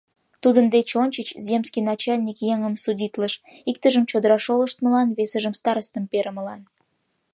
[0.41, 3.33] Тудын деч ончыч земский начальник еҥым судитлыш:
[3.69, 6.61] иктыжым— чодыра шолыштмылан, весыжым— старостым перымылан.